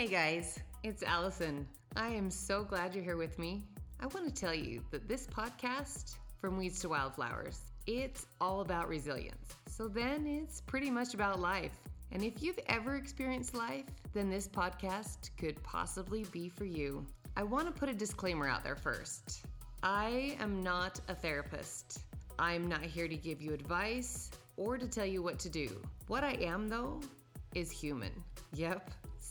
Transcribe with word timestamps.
Hey 0.00 0.06
guys, 0.06 0.58
it's 0.82 1.02
Allison. 1.02 1.68
I 1.94 2.08
am 2.08 2.30
so 2.30 2.64
glad 2.64 2.94
you're 2.94 3.04
here 3.04 3.18
with 3.18 3.38
me. 3.38 3.66
I 4.00 4.06
want 4.06 4.26
to 4.26 4.32
tell 4.32 4.54
you 4.54 4.80
that 4.92 5.06
this 5.06 5.26
podcast, 5.26 6.14
From 6.40 6.56
Weeds 6.56 6.80
to 6.80 6.88
Wildflowers, 6.88 7.60
it's 7.86 8.24
all 8.40 8.62
about 8.62 8.88
resilience. 8.88 9.54
So 9.66 9.88
then 9.88 10.26
it's 10.26 10.62
pretty 10.62 10.90
much 10.90 11.12
about 11.12 11.38
life. 11.38 11.76
And 12.12 12.24
if 12.24 12.42
you've 12.42 12.58
ever 12.66 12.96
experienced 12.96 13.54
life, 13.54 13.84
then 14.14 14.30
this 14.30 14.48
podcast 14.48 15.36
could 15.36 15.62
possibly 15.62 16.24
be 16.32 16.48
for 16.48 16.64
you. 16.64 17.04
I 17.36 17.42
want 17.42 17.66
to 17.66 17.78
put 17.78 17.90
a 17.90 17.94
disclaimer 17.94 18.48
out 18.48 18.64
there 18.64 18.76
first. 18.76 19.44
I 19.82 20.34
am 20.40 20.62
not 20.62 20.98
a 21.08 21.14
therapist. 21.14 22.04
I'm 22.38 22.68
not 22.68 22.80
here 22.80 23.06
to 23.06 23.16
give 23.16 23.42
you 23.42 23.52
advice 23.52 24.30
or 24.56 24.78
to 24.78 24.88
tell 24.88 25.04
you 25.04 25.22
what 25.22 25.38
to 25.40 25.50
do. 25.50 25.68
What 26.06 26.24
I 26.24 26.38
am, 26.40 26.68
though, 26.68 27.02
is 27.54 27.70
human. 27.70 28.12
Yep, 28.54 28.90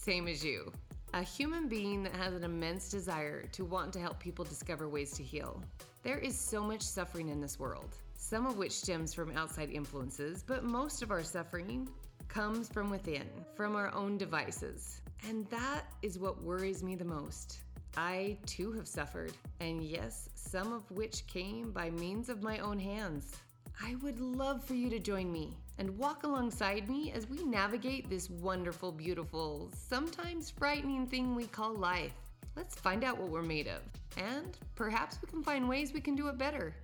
same 0.09 0.27
as 0.27 0.43
you. 0.43 0.71
A 1.13 1.21
human 1.21 1.68
being 1.68 2.01
that 2.01 2.15
has 2.15 2.33
an 2.33 2.43
immense 2.43 2.89
desire 2.89 3.43
to 3.51 3.63
want 3.63 3.93
to 3.93 4.00
help 4.00 4.19
people 4.19 4.43
discover 4.43 4.89
ways 4.89 5.11
to 5.11 5.21
heal. 5.21 5.61
There 6.01 6.17
is 6.17 6.36
so 6.36 6.63
much 6.63 6.81
suffering 6.81 7.29
in 7.29 7.39
this 7.39 7.59
world, 7.59 7.95
some 8.15 8.47
of 8.47 8.57
which 8.57 8.71
stems 8.71 9.14
from 9.14 9.37
outside 9.37 9.69
influences, 9.69 10.41
but 10.41 10.64
most 10.64 11.03
of 11.03 11.11
our 11.11 11.21
suffering 11.21 11.87
comes 12.27 12.69
from 12.69 12.89
within, 12.89 13.27
from 13.53 13.75
our 13.75 13.93
own 13.93 14.17
devices. 14.17 15.00
And 15.27 15.47
that 15.51 15.83
is 16.01 16.17
what 16.17 16.41
worries 16.41 16.81
me 16.81 16.95
the 16.95 17.05
most. 17.05 17.59
I 17.95 18.39
too 18.47 18.71
have 18.71 18.87
suffered, 18.87 19.33
and 19.59 19.83
yes, 19.83 20.29
some 20.33 20.73
of 20.73 20.89
which 20.89 21.28
came 21.28 21.69
by 21.69 21.91
means 21.91 22.29
of 22.29 22.41
my 22.41 22.57
own 22.57 22.79
hands. 22.79 23.36
I 23.82 23.96
would 23.96 24.19
love 24.19 24.64
for 24.64 24.74
you 24.74 24.89
to 24.89 25.00
join 25.00 25.32
me 25.32 25.57
and 25.78 25.97
walk 25.97 26.24
alongside 26.24 26.89
me 26.89 27.11
as 27.14 27.29
we 27.29 27.43
navigate 27.43 28.10
this 28.10 28.29
wonderful, 28.29 28.92
beautiful, 28.92 29.71
sometimes 29.74 30.50
frightening 30.50 31.07
thing 31.07 31.33
we 31.33 31.47
call 31.47 31.74
life. 31.74 32.14
Let's 32.58 32.76
find 32.76 33.06
out 33.06 33.18
what 33.18 33.30
we're 33.30 33.42
made 33.42 33.68
of, 33.68 33.81
and 34.18 34.58
perhaps 34.76 35.20
we 35.22 35.30
can 35.30 35.42
find 35.42 35.68
ways 35.68 35.94
we 35.94 36.02
can 36.02 36.16
do 36.16 36.28
it 36.28 36.38
better. 36.38 36.76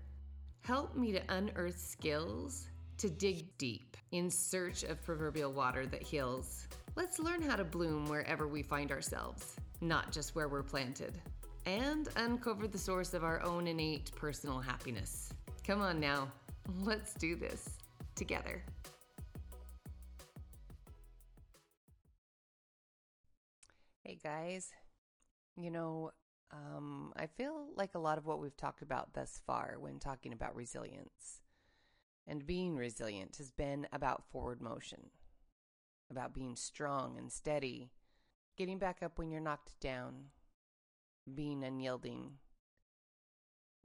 Help 0.62 0.96
me 0.96 1.12
to 1.12 1.22
unearth 1.30 1.78
skills 1.78 2.70
to 2.98 3.10
dig 3.10 3.58
deep 3.58 3.98
in 4.12 4.32
search 4.32 4.84
of 4.84 5.04
proverbial 5.04 5.52
water 5.52 5.86
that 5.88 6.02
heals. 6.02 6.68
Let's 6.96 7.20
learn 7.20 7.42
how 7.42 7.58
to 7.58 7.66
bloom 7.66 8.08
wherever 8.08 8.48
we 8.48 8.64
find 8.64 8.92
ourselves, 8.92 9.58
not 9.82 10.14
just 10.14 10.34
where 10.34 10.48
we're 10.48 10.64
planted, 10.64 11.20
and 11.66 12.08
uncover 12.16 12.70
the 12.70 12.78
source 12.78 13.14
of 13.14 13.26
our 13.26 13.44
own 13.44 13.68
innate 13.68 14.12
personal 14.16 14.60
happiness. 14.60 15.34
Come 15.68 15.82
on 15.82 16.00
now. 16.00 16.30
Let's 16.82 17.14
do 17.14 17.36
this 17.36 17.70
together. 18.16 18.64
Hey 24.04 24.20
guys, 24.24 24.72
you 25.56 25.72
know, 25.72 26.12
um, 26.52 27.12
I 27.16 27.28
feel 27.28 27.68
like 27.76 27.96
a 27.96 28.00
lot 28.00 28.18
of 28.18 28.26
what 28.26 28.40
we've 28.40 28.56
talked 28.56 28.82
about 28.82 29.14
thus 29.14 29.42
far 29.46 29.76
when 29.80 30.00
talking 30.00 30.32
about 30.32 30.56
resilience 30.56 31.42
and 32.28 32.46
being 32.46 32.76
resilient 32.76 33.38
has 33.38 33.52
been 33.52 33.88
about 33.92 34.24
forward 34.32 34.62
motion, 34.62 35.10
about 36.10 36.34
being 36.34 36.56
strong 36.56 37.18
and 37.18 37.32
steady, 37.32 37.92
getting 38.58 38.78
back 38.78 39.04
up 39.04 39.18
when 39.18 39.32
you're 39.32 39.42
knocked 39.42 39.80
down, 39.80 40.26
being 41.34 41.64
unyielding, 41.64 42.38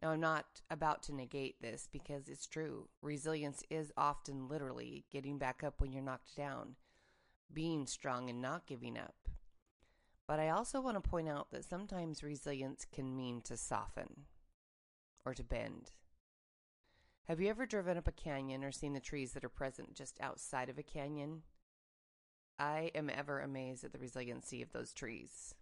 now, 0.03 0.11
I'm 0.11 0.21
not 0.21 0.63
about 0.71 1.03
to 1.05 1.15
negate 1.15 1.61
this 1.61 1.87
because 1.93 2.29
it's 2.29 2.47
true. 2.47 2.89
Resilience 3.03 3.63
is 3.69 3.93
often 3.99 4.49
literally 4.49 5.05
getting 5.13 5.37
back 5.37 5.63
up 5.63 5.75
when 5.79 5.93
you're 5.93 6.03
knocked 6.03 6.35
down, 6.35 6.77
being 7.53 7.87
strong 7.87 8.31
and 8.31 8.41
not 8.41 8.67
giving 8.67 8.97
up. 8.97 9.29
But 10.27 10.41
I 10.41 10.49
also 10.49 10.81
want 10.81 11.03
to 11.03 11.07
point 11.11 11.29
out 11.29 11.51
that 11.51 11.65
sometimes 11.65 12.23
resilience 12.23 12.87
can 12.91 13.15
mean 13.15 13.43
to 13.43 13.59
soften 13.59 14.27
or 15.27 15.35
to 15.35 15.45
bend. 15.45 15.91
Have 17.29 17.41
you 17.41 17.51
ever 17.51 17.67
driven 17.67 17.99
up 17.99 18.09
a 18.09 18.13
canyon 18.13 18.65
or 18.65 18.73
seen 18.73 18.95
the 18.95 19.01
trees 19.01 19.33
that 19.33 19.45
are 19.45 19.51
present 19.51 19.95
just 19.95 20.19
outside 20.21 20.71
of 20.71 20.79
a 20.79 20.83
canyon? 20.83 21.43
I 22.59 22.91
am 22.95 23.11
ever 23.11 23.41
amazed 23.41 23.85
at 23.85 23.93
the 23.93 23.99
resiliency 23.99 24.63
of 24.63 24.73
those 24.73 24.95
trees. 24.95 25.55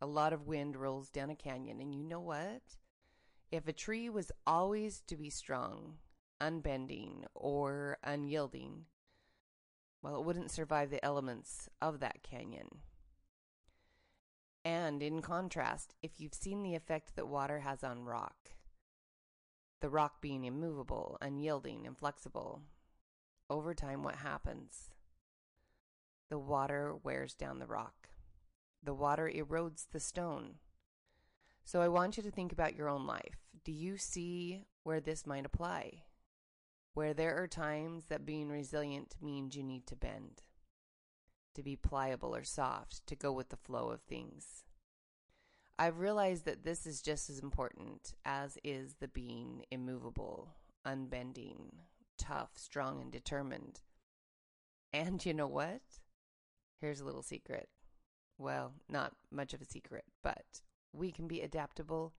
A 0.00 0.06
lot 0.06 0.32
of 0.32 0.46
wind 0.46 0.76
rolls 0.76 1.08
down 1.08 1.30
a 1.30 1.36
canyon, 1.36 1.80
and 1.80 1.94
you 1.94 2.02
know 2.02 2.20
what? 2.20 2.62
If 3.50 3.68
a 3.68 3.72
tree 3.72 4.08
was 4.08 4.32
always 4.46 5.02
to 5.06 5.16
be 5.16 5.30
strong, 5.30 5.98
unbending, 6.40 7.24
or 7.34 7.98
unyielding, 8.02 8.86
well, 10.02 10.16
it 10.16 10.24
wouldn't 10.24 10.50
survive 10.50 10.90
the 10.90 11.04
elements 11.04 11.68
of 11.80 12.00
that 12.00 12.22
canyon. 12.22 12.68
And 14.64 15.00
in 15.02 15.22
contrast, 15.22 15.94
if 16.02 16.20
you've 16.20 16.34
seen 16.34 16.62
the 16.62 16.74
effect 16.74 17.14
that 17.14 17.28
water 17.28 17.60
has 17.60 17.84
on 17.84 18.04
rock, 18.04 18.50
the 19.80 19.88
rock 19.88 20.20
being 20.20 20.44
immovable, 20.44 21.16
unyielding, 21.20 21.84
inflexible, 21.84 22.62
over 23.48 23.74
time, 23.74 24.02
what 24.02 24.16
happens? 24.16 24.90
The 26.30 26.38
water 26.38 26.96
wears 26.96 27.34
down 27.34 27.60
the 27.60 27.66
rock. 27.66 28.08
The 28.82 28.94
water 28.94 29.30
erodes 29.32 29.86
the 29.92 30.00
stone. 30.00 30.56
So 31.66 31.80
I 31.80 31.88
want 31.88 32.16
you 32.16 32.22
to 32.22 32.30
think 32.30 32.52
about 32.52 32.76
your 32.76 32.88
own 32.88 33.08
life. 33.08 33.48
Do 33.64 33.72
you 33.72 33.96
see 33.96 34.62
where 34.84 35.00
this 35.00 35.26
might 35.26 35.44
apply? 35.44 36.04
Where 36.94 37.12
there 37.12 37.42
are 37.42 37.48
times 37.48 38.04
that 38.04 38.24
being 38.24 38.48
resilient 38.48 39.16
means 39.20 39.56
you 39.56 39.64
need 39.64 39.84
to 39.88 39.96
bend, 39.96 40.44
to 41.56 41.64
be 41.64 41.74
pliable 41.74 42.36
or 42.36 42.44
soft, 42.44 43.04
to 43.08 43.16
go 43.16 43.32
with 43.32 43.48
the 43.48 43.56
flow 43.56 43.90
of 43.90 44.02
things. 44.02 44.62
I've 45.76 45.98
realized 45.98 46.44
that 46.44 46.62
this 46.62 46.86
is 46.86 47.02
just 47.02 47.28
as 47.28 47.40
important 47.40 48.14
as 48.24 48.56
is 48.62 48.94
the 49.00 49.08
being 49.08 49.64
immovable, 49.68 50.54
unbending, 50.84 51.72
tough, 52.16 52.50
strong, 52.54 53.02
and 53.02 53.10
determined. 53.10 53.80
And 54.92 55.26
you 55.26 55.34
know 55.34 55.48
what? 55.48 55.82
Here's 56.80 57.00
a 57.00 57.04
little 57.04 57.24
secret. 57.24 57.68
Well, 58.38 58.72
not 58.88 59.14
much 59.32 59.52
of 59.52 59.60
a 59.60 59.66
secret, 59.66 60.04
but 60.22 60.62
we 60.96 61.12
can 61.12 61.28
be 61.28 61.40
adaptable 61.40 62.14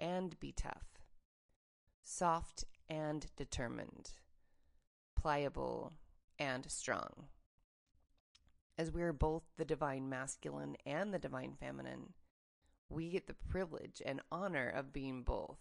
and 0.00 0.38
be 0.40 0.52
tough, 0.52 0.98
soft 2.02 2.64
and 2.88 3.26
determined, 3.36 4.10
pliable 5.16 5.92
and 6.38 6.70
strong. 6.70 7.26
As 8.76 8.90
we 8.90 9.02
are 9.02 9.12
both 9.12 9.44
the 9.56 9.64
divine 9.64 10.08
masculine 10.08 10.76
and 10.84 11.12
the 11.12 11.18
divine 11.18 11.54
feminine, 11.60 12.14
we 12.88 13.10
get 13.10 13.26
the 13.26 13.36
privilege 13.48 14.02
and 14.04 14.20
honor 14.32 14.68
of 14.68 14.92
being 14.92 15.22
both. 15.22 15.58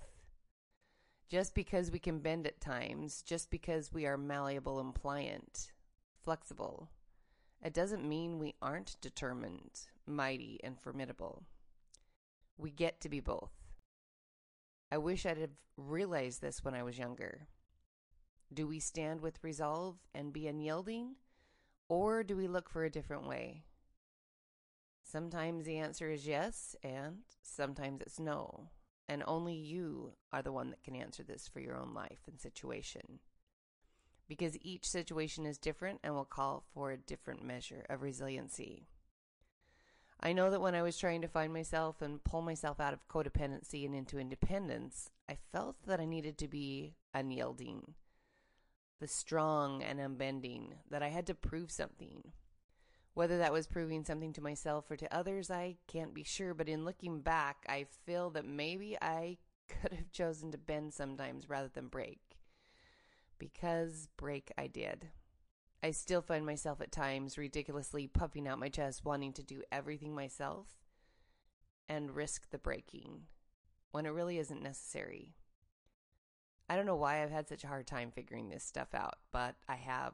Just 1.29 1.53
because 1.53 1.91
we 1.91 1.99
can 1.99 2.19
bend 2.19 2.47
at 2.47 2.61
times, 2.61 3.21
just 3.21 3.49
because 3.49 3.93
we 3.93 4.05
are 4.05 4.17
malleable 4.17 4.79
and 4.79 4.93
pliant, 4.93 5.71
flexible, 6.23 6.89
it 7.63 7.73
doesn't 7.73 8.07
mean 8.07 8.39
we 8.39 8.55
aren't 8.61 8.99
determined, 9.01 9.87
mighty, 10.05 10.59
and 10.63 10.79
formidable. 10.79 11.43
We 12.57 12.71
get 12.71 13.01
to 13.01 13.09
be 13.09 13.19
both. 13.19 13.51
I 14.91 14.97
wish 14.97 15.25
I'd 15.25 15.37
have 15.37 15.49
realized 15.75 16.41
this 16.41 16.63
when 16.63 16.75
I 16.75 16.83
was 16.83 16.97
younger. 16.97 17.47
Do 18.53 18.67
we 18.67 18.79
stand 18.79 19.21
with 19.21 19.43
resolve 19.43 19.97
and 20.13 20.31
be 20.31 20.47
unyielding, 20.47 21.15
or 21.89 22.23
do 22.23 22.37
we 22.37 22.47
look 22.47 22.69
for 22.69 22.83
a 22.83 22.91
different 22.91 23.27
way? 23.27 23.63
Sometimes 25.03 25.65
the 25.65 25.77
answer 25.77 26.09
is 26.09 26.27
yes, 26.27 26.75
and 26.83 27.19
sometimes 27.41 28.01
it's 28.01 28.19
no. 28.19 28.69
And 29.09 29.23
only 29.27 29.55
you 29.55 30.13
are 30.31 30.41
the 30.41 30.51
one 30.51 30.69
that 30.69 30.83
can 30.83 30.95
answer 30.95 31.23
this 31.23 31.47
for 31.47 31.59
your 31.59 31.75
own 31.75 31.93
life 31.93 32.21
and 32.27 32.39
situation. 32.39 33.19
Because 34.27 34.57
each 34.61 34.89
situation 34.89 35.45
is 35.45 35.57
different 35.57 35.99
and 36.03 36.15
will 36.15 36.23
call 36.23 36.63
for 36.73 36.91
a 36.91 36.97
different 36.97 37.43
measure 37.43 37.85
of 37.89 38.01
resiliency. 38.01 38.87
I 40.25 40.31
know 40.31 40.49
that 40.51 40.61
when 40.61 40.73
I 40.73 40.81
was 40.81 40.97
trying 40.97 41.21
to 41.23 41.27
find 41.27 41.51
myself 41.51 42.01
and 42.01 42.23
pull 42.23 42.41
myself 42.41 42.79
out 42.79 42.93
of 42.93 43.09
codependency 43.09 43.85
and 43.85 43.93
into 43.93 44.17
independence, 44.17 45.09
I 45.29 45.37
felt 45.51 45.75
that 45.85 45.99
I 45.99 46.05
needed 46.05 46.37
to 46.37 46.47
be 46.47 46.95
unyielding, 47.13 47.95
the 49.01 49.07
strong 49.07 49.83
and 49.83 49.99
unbending, 49.99 50.75
that 50.89 51.03
I 51.03 51.09
had 51.09 51.27
to 51.27 51.35
prove 51.35 51.71
something. 51.71 52.31
Whether 53.13 53.37
that 53.39 53.51
was 53.51 53.67
proving 53.67 54.05
something 54.05 54.31
to 54.33 54.41
myself 54.41 54.89
or 54.89 54.95
to 54.95 55.13
others, 55.13 55.51
I 55.51 55.75
can't 55.87 56.13
be 56.13 56.23
sure, 56.23 56.53
but 56.53 56.69
in 56.69 56.85
looking 56.85 57.19
back, 57.19 57.57
I 57.67 57.85
feel 58.05 58.29
that 58.29 58.45
maybe 58.45 58.97
I 59.01 59.39
could 59.67 59.91
have 59.91 60.09
chosen 60.11 60.53
to 60.53 60.57
bend 60.57 60.93
sometimes 60.93 61.49
rather 61.49 61.67
than 61.67 61.87
break. 61.89 62.21
Because 63.37 64.07
break 64.15 64.53
I 64.57 64.67
did. 64.67 65.09
I 65.83 65.91
still 65.91 66.21
find 66.21 66.45
myself 66.45 66.79
at 66.79 66.93
times 66.93 67.37
ridiculously 67.37 68.07
puffing 68.07 68.47
out 68.47 68.57
my 68.57 68.69
chest, 68.69 69.03
wanting 69.03 69.33
to 69.33 69.43
do 69.43 69.63
everything 69.69 70.15
myself 70.15 70.67
and 71.89 72.15
risk 72.15 72.49
the 72.49 72.57
breaking 72.57 73.23
when 73.91 74.05
it 74.05 74.13
really 74.13 74.39
isn't 74.39 74.63
necessary. 74.63 75.35
I 76.69 76.77
don't 76.77 76.85
know 76.85 76.95
why 76.95 77.21
I've 77.21 77.31
had 77.31 77.49
such 77.49 77.65
a 77.65 77.67
hard 77.67 77.85
time 77.85 78.11
figuring 78.11 78.49
this 78.49 78.63
stuff 78.63 78.95
out, 78.95 79.15
but 79.33 79.55
I 79.67 79.75
have. 79.75 80.13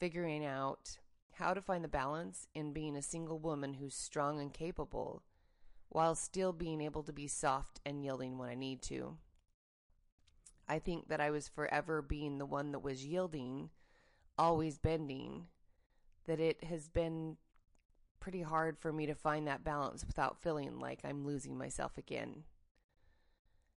Figuring 0.00 0.44
out 0.44 0.98
how 1.34 1.54
to 1.54 1.62
find 1.62 1.84
the 1.84 1.88
balance 1.88 2.48
in 2.52 2.72
being 2.72 2.96
a 2.96 3.02
single 3.02 3.38
woman 3.38 3.74
who's 3.74 3.94
strong 3.94 4.40
and 4.40 4.52
capable 4.52 5.22
while 5.88 6.16
still 6.16 6.52
being 6.52 6.80
able 6.80 7.04
to 7.04 7.12
be 7.12 7.28
soft 7.28 7.80
and 7.86 8.02
yielding 8.02 8.38
when 8.38 8.48
I 8.48 8.56
need 8.56 8.82
to. 8.82 9.18
I 10.68 10.80
think 10.80 11.08
that 11.08 11.20
I 11.20 11.30
was 11.30 11.46
forever 11.46 12.02
being 12.02 12.38
the 12.38 12.46
one 12.46 12.72
that 12.72 12.80
was 12.80 13.06
yielding, 13.06 13.70
always 14.38 14.78
bending, 14.78 15.46
that 16.26 16.40
it 16.40 16.64
has 16.64 16.88
been 16.88 17.36
pretty 18.20 18.42
hard 18.42 18.78
for 18.78 18.92
me 18.92 19.06
to 19.06 19.14
find 19.14 19.46
that 19.46 19.64
balance 19.64 20.04
without 20.06 20.40
feeling 20.40 20.78
like 20.78 21.00
I'm 21.04 21.26
losing 21.26 21.58
myself 21.58 21.98
again. 21.98 22.44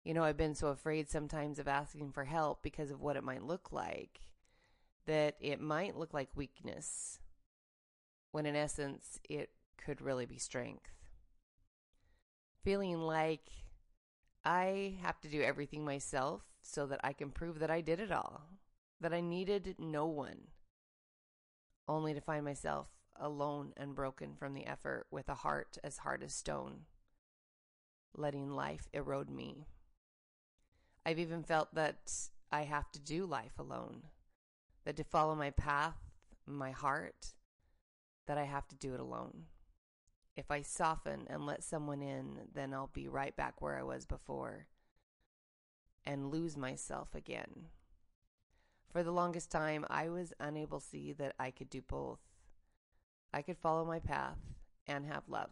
You 0.03 0.13
know, 0.13 0.23
I've 0.23 0.37
been 0.37 0.53
so 0.53 0.67
afraid 0.67 1.09
sometimes 1.09 1.57
of 1.57 1.67
asking 1.67 2.11
for 2.11 2.25
help 2.25 2.61
because 2.61 2.91
of 2.91 3.01
what 3.01 3.15
it 3.15 3.23
might 3.23 3.43
look 3.43 3.71
like 3.71 4.19
that 5.07 5.35
it 5.39 5.59
might 5.59 5.97
look 5.97 6.13
like 6.13 6.29
weakness 6.35 7.19
when 8.31 8.45
in 8.45 8.55
essence 8.55 9.19
it 9.29 9.49
could 9.77 10.01
really 10.01 10.25
be 10.25 10.37
strength. 10.37 10.91
Feeling 12.63 12.99
like 12.99 13.49
I 14.43 14.95
have 15.01 15.19
to 15.21 15.27
do 15.27 15.41
everything 15.41 15.85
myself 15.85 16.43
so 16.61 16.85
that 16.87 16.99
I 17.03 17.13
can 17.13 17.29
prove 17.31 17.59
that 17.59 17.71
I 17.71 17.81
did 17.81 17.99
it 17.99 18.11
all, 18.11 18.41
that 19.05 19.13
I 19.13 19.21
needed 19.21 19.75
no 19.77 20.07
one, 20.07 20.47
only 21.87 22.15
to 22.15 22.21
find 22.21 22.43
myself 22.43 22.87
alone 23.15 23.71
and 23.77 23.93
broken 23.93 24.33
from 24.33 24.55
the 24.55 24.65
effort 24.65 25.05
with 25.11 25.29
a 25.29 25.35
heart 25.35 25.77
as 25.83 25.99
hard 25.99 26.23
as 26.23 26.33
stone, 26.33 26.85
letting 28.17 28.49
life 28.49 28.89
erode 28.93 29.29
me. 29.29 29.67
I've 31.05 31.19
even 31.19 31.43
felt 31.43 31.75
that 31.75 32.11
I 32.51 32.63
have 32.63 32.91
to 32.93 32.99
do 32.99 33.27
life 33.27 33.59
alone, 33.59 34.07
that 34.85 34.97
to 34.97 35.03
follow 35.03 35.35
my 35.35 35.51
path, 35.51 35.97
my 36.47 36.71
heart, 36.71 37.35
that 38.25 38.39
I 38.39 38.45
have 38.45 38.67
to 38.69 38.75
do 38.75 38.95
it 38.95 38.99
alone. 38.99 39.43
If 40.35 40.49
I 40.49 40.63
soften 40.63 41.27
and 41.29 41.45
let 41.45 41.63
someone 41.63 42.01
in, 42.01 42.39
then 42.55 42.73
I'll 42.73 42.89
be 42.91 43.07
right 43.07 43.35
back 43.35 43.61
where 43.61 43.77
I 43.77 43.83
was 43.83 44.07
before 44.07 44.65
and 46.03 46.31
lose 46.31 46.57
myself 46.57 47.13
again. 47.13 47.67
For 48.95 49.03
the 49.03 49.12
longest 49.12 49.51
time, 49.51 49.86
I 49.89 50.07
was 50.07 50.31
unable 50.39 50.80
to 50.80 50.86
see 50.86 51.12
that 51.19 51.36
I 51.38 51.51
could 51.51 51.69
do 51.69 51.81
both. 51.81 52.21
I 53.33 53.42
could 53.42 53.57
follow 53.57 53.83
my 53.83 54.00
path 54.00 54.38
and 54.88 55.06
have 55.06 55.27
love, 55.27 55.50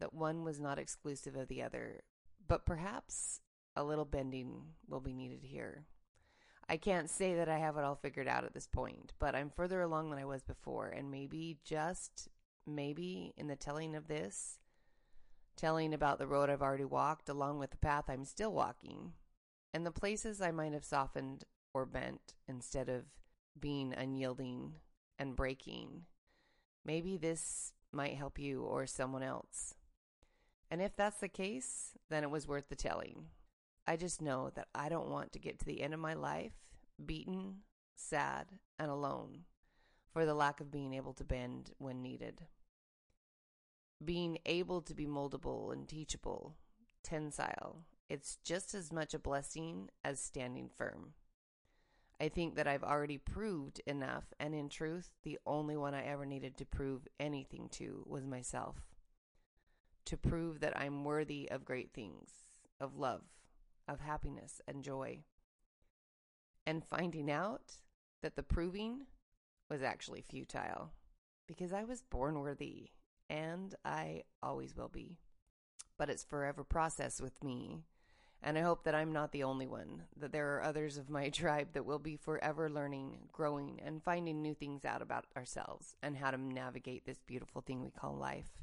that 0.00 0.12
one 0.12 0.44
was 0.44 0.60
not 0.60 0.78
exclusive 0.78 1.34
of 1.34 1.48
the 1.48 1.62
other, 1.62 2.02
but 2.46 2.66
perhaps 2.66 3.40
a 3.74 3.82
little 3.82 4.04
bending 4.04 4.64
will 4.86 5.00
be 5.00 5.14
needed 5.14 5.44
here. 5.44 5.86
I 6.68 6.76
can't 6.76 7.08
say 7.08 7.36
that 7.36 7.48
I 7.48 7.56
have 7.56 7.78
it 7.78 7.84
all 7.84 7.94
figured 7.94 8.28
out 8.28 8.44
at 8.44 8.52
this 8.52 8.66
point, 8.66 9.14
but 9.18 9.34
I'm 9.34 9.48
further 9.48 9.80
along 9.80 10.10
than 10.10 10.18
I 10.18 10.26
was 10.26 10.42
before, 10.42 10.88
and 10.88 11.10
maybe 11.10 11.56
just 11.64 12.28
maybe 12.66 13.32
in 13.38 13.46
the 13.46 13.56
telling 13.56 13.96
of 13.96 14.08
this, 14.08 14.58
telling 15.56 15.94
about 15.94 16.18
the 16.18 16.26
road 16.26 16.50
I've 16.50 16.60
already 16.60 16.84
walked 16.84 17.30
along 17.30 17.60
with 17.60 17.70
the 17.70 17.78
path 17.78 18.04
I'm 18.08 18.26
still 18.26 18.52
walking, 18.52 19.14
and 19.72 19.86
the 19.86 19.90
places 19.90 20.42
I 20.42 20.50
might 20.50 20.74
have 20.74 20.84
softened 20.84 21.46
or 21.76 21.84
bent 21.84 22.32
instead 22.48 22.88
of 22.88 23.04
being 23.60 23.92
unyielding 23.92 24.72
and 25.18 25.36
breaking. 25.36 26.06
Maybe 26.86 27.18
this 27.18 27.74
might 27.92 28.16
help 28.16 28.38
you 28.38 28.62
or 28.62 28.86
someone 28.86 29.22
else. 29.22 29.74
And 30.70 30.80
if 30.80 30.96
that's 30.96 31.20
the 31.20 31.28
case, 31.28 31.92
then 32.08 32.22
it 32.24 32.30
was 32.30 32.48
worth 32.48 32.70
the 32.70 32.76
telling. 32.76 33.26
I 33.86 33.96
just 33.96 34.22
know 34.22 34.50
that 34.54 34.68
I 34.74 34.88
don't 34.88 35.10
want 35.10 35.32
to 35.32 35.38
get 35.38 35.58
to 35.58 35.66
the 35.66 35.82
end 35.82 35.92
of 35.92 36.00
my 36.00 36.14
life 36.14 36.54
beaten, 37.04 37.56
sad, 37.94 38.46
and 38.78 38.90
alone 38.90 39.40
for 40.14 40.24
the 40.24 40.32
lack 40.32 40.60
of 40.60 40.70
being 40.70 40.94
able 40.94 41.12
to 41.12 41.24
bend 41.24 41.72
when 41.76 42.00
needed. 42.00 42.46
Being 44.02 44.38
able 44.46 44.80
to 44.80 44.94
be 44.94 45.06
moldable 45.06 45.74
and 45.74 45.86
teachable, 45.86 46.56
tensile, 47.04 47.84
it's 48.08 48.38
just 48.42 48.74
as 48.74 48.90
much 48.90 49.12
a 49.12 49.18
blessing 49.18 49.90
as 50.02 50.20
standing 50.20 50.70
firm. 50.74 51.12
I 52.20 52.28
think 52.28 52.56
that 52.56 52.66
I've 52.66 52.82
already 52.82 53.18
proved 53.18 53.80
enough, 53.86 54.24
and 54.40 54.54
in 54.54 54.68
truth, 54.68 55.10
the 55.22 55.38
only 55.46 55.76
one 55.76 55.94
I 55.94 56.04
ever 56.04 56.24
needed 56.24 56.56
to 56.56 56.64
prove 56.64 57.06
anything 57.20 57.68
to 57.72 58.04
was 58.06 58.26
myself. 58.26 58.76
To 60.06 60.16
prove 60.16 60.60
that 60.60 60.78
I'm 60.78 61.04
worthy 61.04 61.50
of 61.50 61.64
great 61.64 61.92
things, 61.92 62.30
of 62.80 62.96
love, 62.96 63.22
of 63.86 64.00
happiness 64.00 64.62
and 64.66 64.82
joy. 64.82 65.24
And 66.66 66.84
finding 66.84 67.30
out 67.30 67.74
that 68.22 68.34
the 68.34 68.42
proving 68.42 69.06
was 69.68 69.82
actually 69.82 70.22
futile 70.22 70.92
because 71.46 71.72
I 71.72 71.84
was 71.84 72.02
born 72.02 72.38
worthy 72.40 72.90
and 73.28 73.74
I 73.84 74.22
always 74.42 74.74
will 74.76 74.88
be. 74.88 75.18
But 75.98 76.10
it's 76.10 76.24
forever 76.24 76.64
process 76.64 77.20
with 77.20 77.42
me. 77.42 77.84
And 78.46 78.56
I 78.56 78.60
hope 78.60 78.84
that 78.84 78.94
I'm 78.94 79.12
not 79.12 79.32
the 79.32 79.42
only 79.42 79.66
one, 79.66 80.04
that 80.16 80.30
there 80.30 80.54
are 80.54 80.62
others 80.62 80.98
of 80.98 81.10
my 81.10 81.28
tribe 81.30 81.70
that 81.72 81.84
will 81.84 81.98
be 81.98 82.16
forever 82.16 82.70
learning, 82.70 83.18
growing, 83.32 83.80
and 83.84 84.00
finding 84.00 84.40
new 84.40 84.54
things 84.54 84.84
out 84.84 85.02
about 85.02 85.26
ourselves 85.36 85.96
and 86.00 86.16
how 86.16 86.30
to 86.30 86.38
navigate 86.38 87.04
this 87.04 87.18
beautiful 87.26 87.60
thing 87.60 87.82
we 87.82 87.90
call 87.90 88.14
life. 88.14 88.62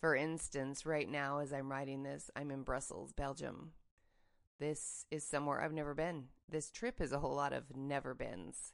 For 0.00 0.16
instance, 0.16 0.86
right 0.86 1.06
now, 1.06 1.40
as 1.40 1.52
I'm 1.52 1.70
writing 1.70 2.02
this, 2.02 2.30
I'm 2.34 2.50
in 2.50 2.62
Brussels, 2.62 3.12
Belgium, 3.12 3.72
this 4.58 5.04
is 5.10 5.22
somewhere 5.22 5.60
I've 5.60 5.74
never 5.74 5.94
been. 5.94 6.28
This 6.48 6.70
trip 6.70 6.98
is 6.98 7.12
a 7.12 7.18
whole 7.18 7.34
lot 7.34 7.52
of 7.52 7.76
never 7.76 8.14
beens. 8.14 8.72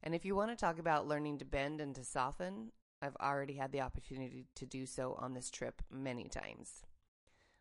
And 0.00 0.14
if 0.14 0.24
you 0.24 0.36
want 0.36 0.52
to 0.52 0.56
talk 0.56 0.78
about 0.78 1.08
learning 1.08 1.38
to 1.38 1.44
bend 1.44 1.80
and 1.80 1.92
to 1.96 2.04
soften, 2.04 2.70
I've 3.02 3.16
already 3.16 3.54
had 3.54 3.72
the 3.72 3.80
opportunity 3.80 4.46
to 4.54 4.64
do 4.64 4.86
so 4.86 5.18
on 5.18 5.34
this 5.34 5.50
trip 5.50 5.82
many 5.90 6.28
times. 6.28 6.82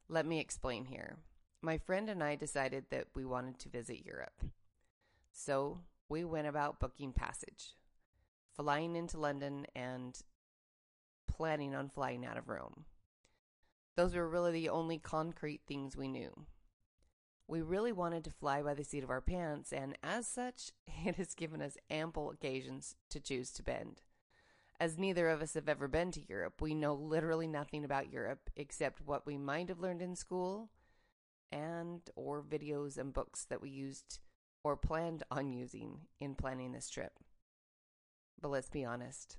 Let 0.08 0.28
me 0.28 0.40
explain 0.40 0.86
here. 0.86 1.18
My 1.66 1.80
friend 1.80 2.12
and 2.12 2.24
I 2.24 2.36
decided 2.36 2.86
that 2.92 3.08
we 3.16 3.26
wanted 3.26 3.58
to 3.58 3.70
visit 3.70 4.06
Europe. 4.06 4.40
So 5.32 5.80
we 6.08 6.24
went 6.24 6.46
about 6.46 6.80
booking 6.80 7.12
passage, 7.12 7.74
flying 8.56 8.96
into 8.96 9.18
London, 9.18 9.66
and 9.76 10.16
planning 11.28 11.74
on 11.74 11.90
flying 11.90 12.24
out 12.24 12.38
of 12.38 12.50
Rome. 12.50 12.86
Those 13.96 14.14
were 14.14 14.30
really 14.30 14.52
the 14.52 14.70
only 14.70 15.00
concrete 15.00 15.62
things 15.66 15.98
we 15.98 16.08
knew. 16.08 16.46
We 17.48 17.64
really 17.64 17.92
wanted 17.92 18.24
to 18.26 18.30
fly 18.30 18.62
by 18.62 18.76
the 18.76 18.84
seat 18.84 19.04
of 19.04 19.10
our 19.10 19.20
pants, 19.20 19.74
and 19.74 19.98
as 20.04 20.28
such, 20.28 20.72
it 21.04 21.16
has 21.16 21.34
given 21.34 21.64
us 21.64 21.80
ample 21.90 22.30
occasions 22.30 22.96
to 23.10 23.20
choose 23.20 23.50
to 23.54 23.64
bend. 23.64 24.04
As 24.80 25.00
neither 25.00 25.30
of 25.30 25.42
us 25.42 25.56
have 25.56 25.68
ever 25.68 25.88
been 25.88 26.12
to 26.12 26.30
Europe, 26.30 26.62
we 26.62 26.76
know 26.76 26.94
literally 26.94 27.48
nothing 27.48 27.84
about 27.84 28.12
Europe 28.14 28.52
except 28.56 29.02
what 29.02 29.26
we 29.26 29.36
might 29.36 29.70
have 29.70 29.80
learned 29.80 30.04
in 30.04 30.16
school 30.16 30.70
and 31.52 32.02
or 32.16 32.42
videos 32.42 32.98
and 32.98 33.14
books 33.14 33.46
that 33.46 33.62
we 33.62 33.70
used 33.70 34.20
or 34.64 34.76
planned 34.76 35.24
on 35.30 35.52
using 35.52 36.00
in 36.20 36.36
planning 36.36 36.72
this 36.72 36.90
trip. 36.90 37.14
But 38.42 38.50
let's 38.50 38.70
be 38.70 38.86
honest. 38.86 39.38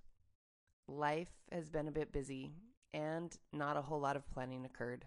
Life 0.89 1.33
has 1.51 1.69
been 1.69 1.89
a 1.89 1.93
bit 1.93 2.13
busy 2.13 2.53
and 2.95 3.37
not 3.53 3.77
a 3.77 3.83
whole 3.83 4.01
lot 4.01 4.17
of 4.17 4.31
planning 4.31 4.65
occurred, 4.65 5.07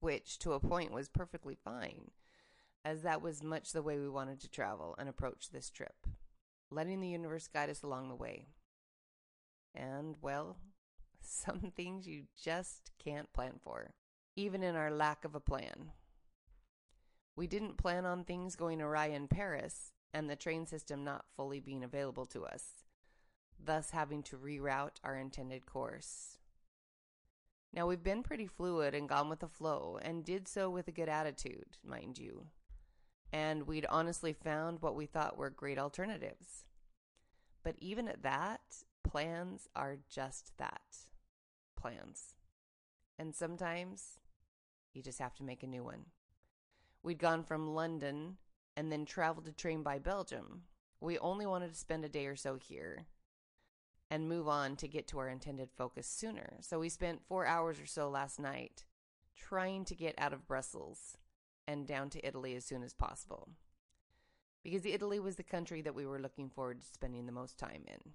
which 0.00 0.38
to 0.40 0.52
a 0.52 0.60
point 0.60 0.92
was 0.92 1.08
perfectly 1.08 1.56
fine 1.64 2.10
as 2.84 3.02
that 3.02 3.22
was 3.22 3.42
much 3.42 3.72
the 3.72 3.82
way 3.82 3.98
we 3.98 4.08
wanted 4.08 4.40
to 4.40 4.50
travel 4.50 4.94
and 4.98 5.08
approach 5.08 5.50
this 5.50 5.70
trip, 5.70 6.06
letting 6.70 7.00
the 7.00 7.08
universe 7.08 7.46
guide 7.46 7.70
us 7.70 7.82
along 7.82 8.08
the 8.08 8.14
way. 8.14 8.48
And, 9.74 10.16
well, 10.22 10.56
some 11.20 11.72
things 11.76 12.06
you 12.06 12.24
just 12.42 12.90
can't 13.02 13.32
plan 13.32 13.54
for, 13.62 13.94
even 14.36 14.62
in 14.62 14.76
our 14.76 14.90
lack 14.90 15.24
of 15.24 15.34
a 15.34 15.40
plan. 15.40 15.92
We 17.40 17.46
didn't 17.46 17.78
plan 17.78 18.04
on 18.04 18.24
things 18.24 18.54
going 18.54 18.82
awry 18.82 19.06
in 19.06 19.26
Paris 19.26 19.92
and 20.12 20.28
the 20.28 20.36
train 20.36 20.66
system 20.66 21.04
not 21.04 21.24
fully 21.34 21.58
being 21.58 21.82
available 21.82 22.26
to 22.26 22.44
us, 22.44 22.64
thus 23.58 23.92
having 23.92 24.22
to 24.24 24.36
reroute 24.36 24.98
our 25.02 25.16
intended 25.16 25.64
course. 25.64 26.36
Now, 27.72 27.86
we've 27.86 28.02
been 28.02 28.22
pretty 28.22 28.46
fluid 28.46 28.94
and 28.94 29.08
gone 29.08 29.30
with 29.30 29.38
the 29.38 29.48
flow, 29.48 29.98
and 30.02 30.22
did 30.22 30.48
so 30.48 30.68
with 30.68 30.86
a 30.88 30.92
good 30.92 31.08
attitude, 31.08 31.78
mind 31.82 32.18
you 32.18 32.48
and 33.32 33.66
we'd 33.66 33.86
honestly 33.88 34.32
found 34.32 34.82
what 34.82 34.94
we 34.94 35.06
thought 35.06 35.38
were 35.38 35.50
great 35.50 35.78
alternatives. 35.78 36.64
But 37.62 37.76
even 37.78 38.08
at 38.08 38.22
that, 38.22 38.60
plans 39.04 39.68
are 39.76 39.98
just 40.08 40.52
that 40.58 40.82
plans. 41.76 42.34
And 43.18 43.34
sometimes 43.34 44.18
you 44.92 45.02
just 45.02 45.20
have 45.20 45.34
to 45.36 45.44
make 45.44 45.62
a 45.62 45.68
new 45.68 45.84
one. 45.84 46.06
We'd 47.02 47.18
gone 47.18 47.44
from 47.44 47.74
London 47.74 48.36
and 48.76 48.90
then 48.90 49.04
traveled 49.04 49.46
to 49.46 49.52
train 49.52 49.82
by 49.82 49.98
Belgium. 49.98 50.62
We 51.00 51.18
only 51.18 51.46
wanted 51.46 51.70
to 51.70 51.78
spend 51.78 52.04
a 52.04 52.08
day 52.08 52.26
or 52.26 52.36
so 52.36 52.56
here 52.56 53.06
and 54.10 54.28
move 54.28 54.48
on 54.48 54.76
to 54.76 54.88
get 54.88 55.06
to 55.08 55.18
our 55.18 55.28
intended 55.28 55.70
focus 55.70 56.06
sooner. 56.06 56.58
So 56.60 56.80
we 56.80 56.88
spent 56.88 57.24
four 57.26 57.46
hours 57.46 57.80
or 57.80 57.86
so 57.86 58.10
last 58.10 58.38
night 58.38 58.84
trying 59.36 59.84
to 59.86 59.94
get 59.94 60.14
out 60.18 60.32
of 60.32 60.46
Brussels 60.46 61.16
and 61.66 61.86
down 61.86 62.10
to 62.10 62.26
Italy 62.26 62.54
as 62.56 62.64
soon 62.64 62.82
as 62.82 62.92
possible. 62.92 63.48
Because 64.62 64.84
Italy 64.84 65.20
was 65.20 65.36
the 65.36 65.42
country 65.42 65.80
that 65.82 65.94
we 65.94 66.04
were 66.04 66.18
looking 66.18 66.50
forward 66.50 66.80
to 66.80 66.86
spending 66.86 67.24
the 67.24 67.32
most 67.32 67.58
time 67.58 67.84
in. 67.86 68.12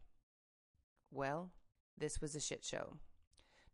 Well, 1.10 1.52
this 1.98 2.22
was 2.22 2.36
a 2.36 2.42
shit 2.42 2.64
show. 2.64 2.98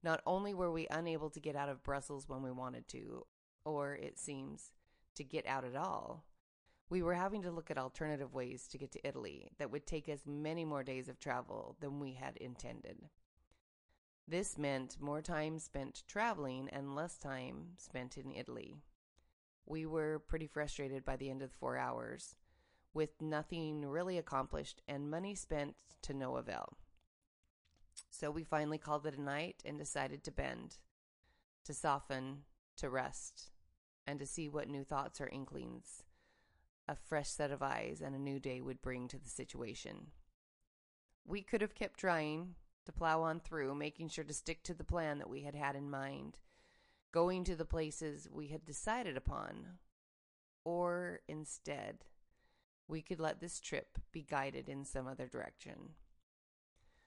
Not 0.04 0.22
only 0.26 0.54
were 0.54 0.72
we 0.72 0.88
unable 0.90 1.30
to 1.32 1.40
get 1.40 1.56
out 1.56 1.70
of 1.70 1.84
Brussels 1.84 2.30
when 2.30 2.44
we 2.44 2.52
wanted 2.52 2.88
to, 2.90 3.26
or 3.66 3.96
it 3.96 4.18
seems, 4.18 4.72
to 5.16 5.24
get 5.24 5.46
out 5.46 5.66
at 5.66 5.76
all, 5.76 6.26
we 6.90 7.02
were 7.02 7.14
having 7.14 7.42
to 7.44 7.52
look 7.52 7.72
at 7.72 7.78
alternative 7.78 8.34
ways 8.34 8.68
to 8.68 8.78
get 8.78 8.92
to 8.92 9.08
Italy 9.08 9.50
that 9.58 9.72
would 9.72 9.88
take 9.88 10.10
us 10.10 10.22
many 10.26 10.66
more 10.66 10.84
days 10.84 11.08
of 11.08 11.20
travel 11.20 11.78
than 11.80 12.00
we 12.00 12.14
had 12.14 12.36
intended. 12.38 13.10
This 14.28 14.58
meant 14.58 14.98
more 15.00 15.22
time 15.22 15.58
spent 15.58 16.04
traveling 16.08 16.70
and 16.72 16.96
less 16.96 17.18
time 17.18 17.70
spent 17.78 18.18
in 18.18 18.32
Italy. 18.32 18.76
We 19.66 19.86
were 19.86 20.20
pretty 20.20 20.48
frustrated 20.48 21.06
by 21.06 21.16
the 21.16 21.30
end 21.30 21.42
of 21.42 21.52
the 21.52 21.58
four 21.58 21.78
hours, 21.78 22.36
with 22.94 23.22
nothing 23.22 23.86
really 23.86 24.18
accomplished 24.18 24.82
and 24.88 25.10
money 25.10 25.34
spent 25.34 25.76
to 26.02 26.14
no 26.14 26.36
avail. 26.36 26.78
So 28.10 28.32
we 28.32 28.44
finally 28.44 28.78
called 28.78 29.06
it 29.06 29.18
a 29.18 29.22
night 29.22 29.62
and 29.66 29.78
decided 29.78 30.24
to 30.26 30.32
bend, 30.32 30.78
to 31.66 31.74
soften, 31.74 32.40
to 32.78 32.90
rest, 32.90 33.52
and 34.08 34.20
to 34.20 34.26
see 34.26 34.50
what 34.50 34.70
new 34.70 34.84
thoughts 34.84 35.22
or 35.22 35.28
inklings 35.28 36.04
a 36.88 36.96
fresh 36.96 37.30
set 37.30 37.52
of 37.52 37.62
eyes 37.62 38.02
and 38.04 38.16
a 38.16 38.20
new 38.20 38.40
day 38.40 38.60
would 38.60 38.82
bring 38.82 39.08
to 39.08 39.18
the 39.18 39.30
situation. 39.30 40.08
We 41.26 41.42
could 41.42 41.62
have 41.62 41.76
kept 41.76 42.00
trying 42.00 42.56
to 42.86 42.92
plow 42.92 43.22
on 43.22 43.40
through, 43.40 43.76
making 43.76 44.10
sure 44.10 44.24
to 44.24 44.34
stick 44.34 44.64
to 44.64 44.74
the 44.74 44.84
plan 44.84 45.20
that 45.20 45.30
we 45.30 45.44
had 45.44 45.56
had 45.56 45.76
in 45.76 45.90
mind, 45.90 46.40
going 47.12 47.44
to 47.46 47.56
the 47.56 47.66
places 47.66 48.28
we 48.32 48.48
had 48.48 48.66
decided 48.66 49.16
upon, 49.16 49.78
or 50.66 51.22
instead, 51.28 52.06
we 52.88 53.02
could 53.02 53.20
let 53.20 53.40
this 53.40 53.60
trip 53.60 53.98
be 54.12 54.24
guided 54.24 54.68
in 54.68 54.84
some 54.84 55.08
other 55.08 55.28
direction. 55.28 55.92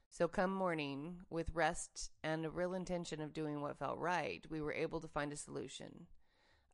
So, 0.09 0.29
come 0.29 0.55
morning, 0.55 1.17
with 1.29 1.51
rest 1.53 2.11
and 2.23 2.47
a 2.47 2.51
real 2.51 2.73
intention 2.73 3.21
of 3.21 3.35
doing 3.35 3.61
what 3.61 3.79
felt 3.79 3.99
right, 3.99 4.47
we 4.49 4.61
were 4.61 4.73
able 4.73 5.01
to 5.01 5.09
find 5.09 5.33
a 5.33 5.37
solution. 5.37 6.07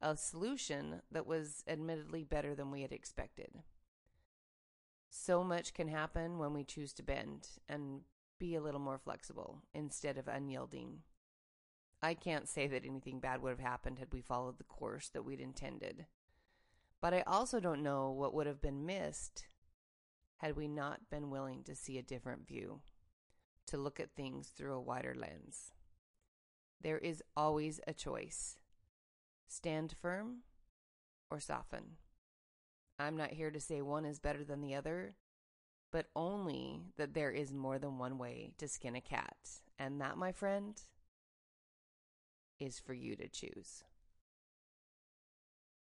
A 0.02 0.16
solution 0.16 1.02
that 1.10 1.26
was 1.26 1.62
admittedly 1.68 2.24
better 2.24 2.54
than 2.54 2.70
we 2.70 2.82
had 2.82 2.92
expected. 2.92 3.62
So 5.10 5.44
much 5.44 5.74
can 5.74 5.88
happen 5.88 6.38
when 6.38 6.54
we 6.54 6.64
choose 6.64 6.92
to 6.94 7.02
bend 7.02 7.48
and 7.68 8.02
be 8.38 8.54
a 8.54 8.62
little 8.62 8.80
more 8.80 8.98
flexible 8.98 9.62
instead 9.74 10.16
of 10.16 10.28
unyielding. 10.28 11.00
I 12.02 12.14
can't 12.14 12.48
say 12.48 12.66
that 12.68 12.86
anything 12.86 13.20
bad 13.20 13.42
would 13.42 13.50
have 13.50 13.60
happened 13.60 13.98
had 13.98 14.12
we 14.12 14.22
followed 14.22 14.58
the 14.58 14.64
course 14.64 15.10
that 15.10 15.24
we'd 15.24 15.40
intended. 15.40 16.06
But 17.02 17.12
I 17.12 17.22
also 17.26 17.60
don't 17.60 17.82
know 17.82 18.10
what 18.10 18.32
would 18.32 18.46
have 18.46 18.62
been 18.62 18.86
missed 18.86 19.46
had 20.38 20.56
we 20.56 20.68
not 20.68 21.10
been 21.10 21.28
willing 21.28 21.62
to 21.64 21.74
see 21.74 21.98
a 21.98 22.02
different 22.02 22.46
view 22.46 22.80
to 23.66 23.76
look 23.76 24.00
at 24.00 24.14
things 24.14 24.48
through 24.48 24.72
a 24.72 24.80
wider 24.80 25.14
lens. 25.14 25.72
There 26.80 26.98
is 26.98 27.22
always 27.36 27.80
a 27.86 27.92
choice 27.92 28.56
stand 29.50 29.94
firm 30.00 30.42
or 31.30 31.40
soften. 31.40 31.96
I'm 32.98 33.16
not 33.16 33.32
here 33.32 33.50
to 33.50 33.60
say 33.60 33.82
one 33.82 34.04
is 34.04 34.18
better 34.18 34.44
than 34.44 34.60
the 34.60 34.74
other, 34.74 35.16
but 35.92 36.06
only 36.14 36.82
that 36.96 37.14
there 37.14 37.32
is 37.32 37.52
more 37.52 37.78
than 37.78 37.98
one 37.98 38.16
way 38.16 38.52
to 38.58 38.68
skin 38.68 38.94
a 38.94 39.00
cat. 39.00 39.36
And 39.78 40.00
that, 40.00 40.16
my 40.16 40.32
friend, 40.32 40.80
is 42.60 42.78
for 42.78 42.94
you 42.94 43.16
to 43.16 43.28
choose. 43.28 43.82